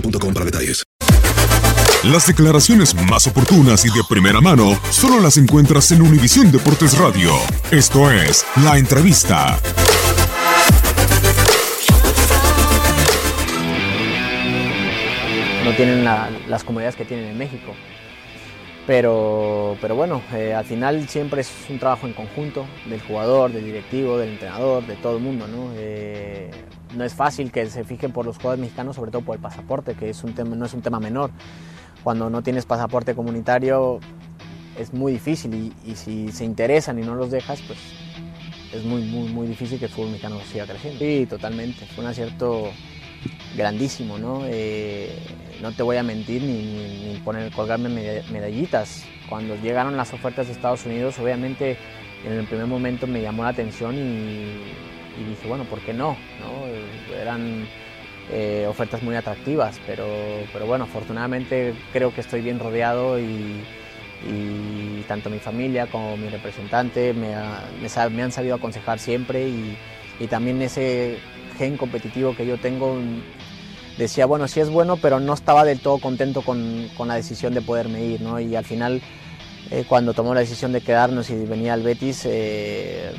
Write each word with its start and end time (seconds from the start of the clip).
boostmobile.com 0.00 0.34
para 0.34 0.44
detalles. 0.46 0.84
Las 2.04 2.26
declaraciones 2.26 2.94
más 3.10 3.26
oportunas 3.26 3.84
y 3.84 3.88
de 3.88 4.02
primera 4.08 4.40
mano 4.40 4.78
solo 4.90 5.20
las 5.20 5.38
encuentras 5.38 5.90
en 5.92 6.02
Univisión 6.02 6.52
Deportes 6.52 6.96
Radio. 6.98 7.32
Esto 7.70 8.10
es 8.10 8.44
La 8.62 8.78
Entrevista. 8.78 9.58
no 15.64 15.72
tienen 15.74 16.04
la- 16.04 16.30
las 16.48 16.62
comodidades 16.62 16.96
que 16.96 17.04
tienen 17.04 17.26
en 17.26 17.38
México. 17.38 17.74
Pero, 18.86 19.76
pero 19.80 19.96
bueno, 19.96 20.22
eh, 20.32 20.54
al 20.54 20.64
final 20.64 21.08
siempre 21.08 21.40
es 21.40 21.50
un 21.68 21.78
trabajo 21.80 22.06
en 22.06 22.12
conjunto 22.12 22.66
del 22.88 23.00
jugador, 23.00 23.50
del 23.52 23.64
directivo, 23.64 24.16
del 24.16 24.30
entrenador, 24.30 24.86
de 24.86 24.94
todo 24.96 25.16
el 25.16 25.22
mundo. 25.24 25.48
¿no? 25.48 25.72
Eh, 25.76 26.50
no 26.94 27.04
es 27.04 27.14
fácil 27.14 27.50
que 27.52 27.66
se 27.66 27.84
fijen 27.84 28.12
por 28.12 28.24
los 28.26 28.36
jugadores 28.36 28.60
mexicanos, 28.60 28.96
sobre 28.96 29.10
todo 29.10 29.22
por 29.22 29.36
el 29.36 29.42
pasaporte, 29.42 29.94
que 29.94 30.10
es 30.10 30.22
un 30.24 30.34
tema, 30.34 30.54
no 30.56 30.66
es 30.66 30.74
un 30.74 30.82
tema 30.82 31.00
menor. 31.00 31.30
Cuando 32.04 32.30
no 32.30 32.42
tienes 32.42 32.64
pasaporte 32.66 33.14
comunitario 33.14 33.98
es 34.78 34.92
muy 34.92 35.12
difícil 35.12 35.72
y, 35.84 35.94
si 35.96 36.30
se 36.30 36.44
interesan 36.44 36.98
y 36.98 37.02
no 37.02 37.14
los 37.14 37.30
dejas, 37.30 37.60
pues 37.62 37.78
es 38.72 38.84
muy, 38.84 39.02
muy, 39.02 39.28
muy 39.30 39.46
difícil 39.46 39.78
que 39.78 39.86
el 39.86 39.90
fútbol 39.90 40.10
mexicano 40.10 40.38
siga 40.52 40.66
creciendo. 40.66 40.98
Sí, 41.00 41.26
totalmente. 41.28 41.86
Fue 41.86 42.04
un 42.04 42.10
acierto 42.10 42.70
grandísimo, 43.56 44.18
¿no? 44.18 44.42
Eh, 44.44 45.18
no 45.62 45.72
te 45.72 45.82
voy 45.82 45.96
a 45.96 46.02
mentir 46.02 46.42
ni, 46.42 46.52
ni- 46.52 47.12
ni 47.14 47.20
poner, 47.20 47.50
colgarme 47.52 47.88
meda- 47.88 48.22
medallitas. 48.30 49.04
Cuando 49.28 49.56
llegaron 49.56 49.96
las 49.96 50.12
ofertas 50.12 50.46
de 50.46 50.52
Estados 50.52 50.84
Unidos, 50.84 51.18
obviamente 51.18 51.76
en 52.24 52.32
el 52.32 52.44
primer 52.46 52.66
momento 52.66 53.06
me 53.06 53.22
llamó 53.22 53.42
la 53.44 53.48
atención 53.50 53.94
y, 53.96 54.60
y 55.20 55.24
dije, 55.24 55.46
bueno, 55.48 55.64
¿por 55.64 55.80
qué 55.80 55.92
no? 55.92 56.16
¿No? 56.40 57.16
Eran 57.20 57.66
eh, 58.32 58.66
ofertas 58.68 59.02
muy 59.02 59.14
atractivas, 59.16 59.80
pero, 59.86 60.06
pero 60.52 60.66
bueno, 60.66 60.84
afortunadamente 60.84 61.74
creo 61.92 62.12
que 62.14 62.20
estoy 62.20 62.40
bien 62.42 62.58
rodeado 62.58 63.18
y, 63.20 63.62
y 64.28 65.02
tanto 65.08 65.30
mi 65.30 65.38
familia 65.38 65.86
como 65.86 66.16
mi 66.16 66.28
representante 66.28 67.12
me, 67.14 67.34
ha- 67.34 67.62
me 67.80 68.10
me 68.10 68.22
han 68.22 68.32
sabido 68.32 68.56
aconsejar 68.56 68.98
siempre 68.98 69.48
y, 69.48 69.76
y 70.20 70.26
también 70.26 70.60
ese 70.62 71.18
gen 71.56 71.76
competitivo 71.76 72.34
que 72.34 72.46
yo 72.46 72.58
tengo 72.58 72.94
mm, 72.96 73.20
decía, 73.98 74.26
bueno, 74.26 74.48
sí 74.48 74.60
es 74.60 74.68
bueno, 74.70 74.96
pero 74.98 75.20
no 75.20 75.32
estaba 75.32 75.64
del 75.64 75.80
todo 75.80 75.98
contento 75.98 76.42
con, 76.42 76.90
con 76.96 77.08
la 77.08 77.14
decisión 77.14 77.54
de 77.54 77.62
poderme 77.62 78.04
ir, 78.04 78.20
¿no? 78.20 78.38
Y 78.40 78.54
al 78.56 78.64
final, 78.64 79.00
eh, 79.70 79.84
cuando 79.88 80.12
tomó 80.12 80.34
la 80.34 80.40
decisión 80.40 80.72
de 80.72 80.80
quedarnos 80.82 81.30
y 81.30 81.34
venir 81.46 81.70
al 81.70 81.82
Betis, 81.82 82.22
eh, 82.26 83.10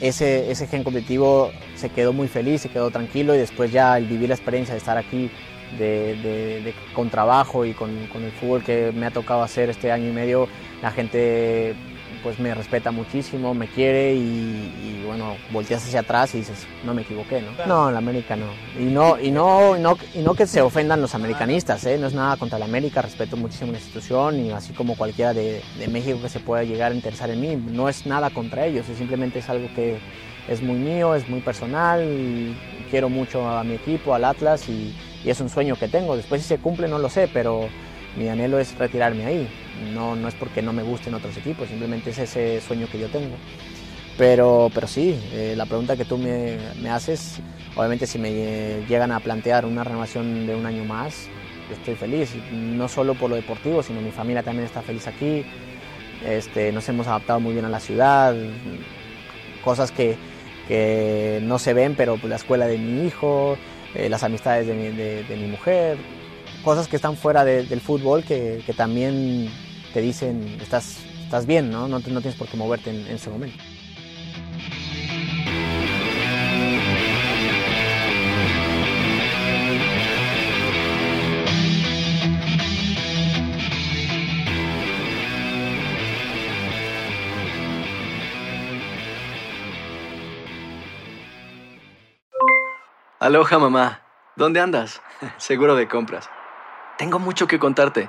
ese, 0.00 0.50
ese 0.50 0.66
gen 0.66 0.84
competitivo 0.84 1.50
se 1.74 1.88
quedó 1.88 2.12
muy 2.12 2.28
feliz, 2.28 2.62
se 2.62 2.68
quedó 2.68 2.90
tranquilo 2.90 3.34
y 3.34 3.38
después 3.38 3.72
ya 3.72 3.96
el 3.98 4.06
vivir 4.06 4.28
la 4.28 4.34
experiencia 4.34 4.74
de 4.74 4.78
estar 4.78 4.96
aquí 4.96 5.30
de, 5.78 6.74
con 6.94 7.10
trabajo 7.10 7.64
y 7.64 7.72
con, 7.72 8.06
con 8.06 8.22
el 8.22 8.32
fútbol 8.32 8.62
que 8.62 8.92
me 8.92 9.06
ha 9.06 9.10
tocado 9.10 9.42
hacer 9.42 9.68
este 9.70 9.92
año 9.92 10.08
y 10.08 10.12
medio, 10.12 10.48
la 10.82 10.90
gente 10.90 11.74
pues 12.22 12.38
me 12.38 12.54
respeta 12.54 12.90
muchísimo, 12.90 13.54
me 13.54 13.68
quiere 13.68 14.14
y, 14.14 14.18
y, 14.18 15.02
bueno, 15.06 15.36
volteas 15.50 15.84
hacia 15.84 16.00
atrás 16.00 16.34
y 16.34 16.38
dices, 16.38 16.66
no 16.84 16.94
me 16.94 17.02
equivoqué, 17.02 17.42
¿no? 17.42 17.66
No, 17.66 17.90
la 17.90 17.98
América 17.98 18.36
no. 18.36 18.46
Y 18.78 18.84
no, 18.84 19.18
y 19.18 19.30
no, 19.30 19.76
y 19.76 19.80
no, 19.80 19.96
y 20.14 20.18
no 20.20 20.34
que 20.34 20.46
se 20.46 20.60
ofendan 20.60 21.00
los 21.00 21.14
americanistas, 21.14 21.84
¿eh? 21.86 21.98
No 21.98 22.06
es 22.06 22.14
nada 22.14 22.36
contra 22.36 22.58
la 22.58 22.64
América, 22.64 23.02
respeto 23.02 23.36
muchísimo 23.36 23.72
la 23.72 23.78
institución 23.78 24.40
y 24.40 24.50
así 24.50 24.72
como 24.72 24.96
cualquiera 24.96 25.32
de, 25.32 25.62
de 25.78 25.88
México 25.88 26.20
que 26.20 26.28
se 26.28 26.40
pueda 26.40 26.64
llegar 26.64 26.92
a 26.92 26.94
interesar 26.94 27.30
en 27.30 27.40
mí, 27.40 27.56
no 27.56 27.88
es 27.88 28.06
nada 28.06 28.30
contra 28.30 28.66
ellos, 28.66 28.88
es 28.88 28.98
simplemente 28.98 29.38
es 29.38 29.48
algo 29.48 29.68
que 29.74 29.98
es 30.48 30.62
muy 30.62 30.76
mío, 30.76 31.14
es 31.14 31.28
muy 31.28 31.40
personal, 31.40 32.02
y 32.02 32.56
quiero 32.90 33.08
mucho 33.08 33.46
a 33.46 33.62
mi 33.64 33.74
equipo, 33.74 34.14
al 34.14 34.24
Atlas 34.24 34.68
y, 34.68 34.94
y 35.24 35.30
es 35.30 35.40
un 35.40 35.48
sueño 35.48 35.76
que 35.76 35.88
tengo. 35.88 36.16
Después 36.16 36.42
si 36.42 36.48
se 36.48 36.58
cumple 36.58 36.88
no 36.88 36.98
lo 36.98 37.08
sé, 37.08 37.28
pero 37.32 37.68
mi 38.16 38.28
anhelo 38.28 38.58
es 38.58 38.76
retirarme 38.78 39.26
ahí. 39.26 39.48
No, 39.94 40.16
no 40.16 40.28
es 40.28 40.34
porque 40.34 40.62
no 40.62 40.72
me 40.72 40.82
gusten 40.82 41.14
otros 41.14 41.36
equipos, 41.36 41.68
simplemente 41.68 42.10
es 42.10 42.18
ese 42.18 42.60
sueño 42.60 42.86
que 42.90 42.98
yo 42.98 43.08
tengo. 43.08 43.36
Pero, 44.16 44.70
pero 44.74 44.86
sí, 44.88 45.16
eh, 45.32 45.54
la 45.56 45.66
pregunta 45.66 45.96
que 45.96 46.04
tú 46.04 46.18
me, 46.18 46.58
me 46.82 46.90
haces, 46.90 47.38
obviamente 47.76 48.06
si 48.06 48.18
me 48.18 48.82
llegan 48.88 49.12
a 49.12 49.20
plantear 49.20 49.64
una 49.64 49.84
renovación 49.84 50.46
de 50.46 50.56
un 50.56 50.66
año 50.66 50.84
más, 50.84 51.28
yo 51.68 51.76
estoy 51.76 51.94
feliz, 51.94 52.34
no 52.52 52.88
solo 52.88 53.14
por 53.14 53.30
lo 53.30 53.36
deportivo, 53.36 53.82
sino 53.82 54.00
mi 54.00 54.10
familia 54.10 54.42
también 54.42 54.66
está 54.66 54.82
feliz 54.82 55.06
aquí. 55.06 55.44
Este, 56.26 56.72
nos 56.72 56.88
hemos 56.88 57.06
adaptado 57.06 57.38
muy 57.38 57.52
bien 57.52 57.64
a 57.64 57.68
la 57.68 57.78
ciudad, 57.78 58.34
cosas 59.64 59.92
que, 59.92 60.16
que 60.66 61.38
no 61.42 61.58
se 61.60 61.74
ven, 61.74 61.94
pero 61.94 62.16
pues, 62.16 62.28
la 62.30 62.36
escuela 62.36 62.66
de 62.66 62.78
mi 62.78 63.06
hijo, 63.06 63.56
eh, 63.94 64.08
las 64.08 64.22
amistades 64.24 64.66
de 64.66 64.74
mi, 64.74 64.88
de- 64.88 65.22
de 65.24 65.36
mi 65.36 65.46
mujer, 65.46 65.96
cosas 66.64 66.88
que 66.88 66.96
están 66.96 67.16
fuera 67.16 67.44
de- 67.44 67.64
del 67.64 67.80
fútbol 67.80 68.24
que, 68.24 68.62
que 68.66 68.72
también 68.72 69.48
te 69.92 70.00
dicen, 70.00 70.58
estás, 70.60 70.98
estás 71.24 71.46
bien, 71.46 71.70
¿no? 71.70 71.88
No, 71.88 71.98
no 71.98 72.20
tienes 72.20 72.34
por 72.34 72.48
qué 72.48 72.56
moverte 72.56 72.90
en, 72.90 73.06
en 73.06 73.16
ese 73.16 73.30
momento. 73.30 73.58
Aloha 93.20 93.58
mamá, 93.58 94.00
¿dónde 94.36 94.60
andas? 94.60 95.02
Seguro 95.38 95.74
de 95.74 95.88
compras. 95.88 96.30
Tengo 96.96 97.18
mucho 97.18 97.46
que 97.46 97.58
contarte. 97.58 98.08